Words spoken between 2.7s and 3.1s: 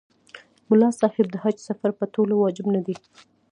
نه دی.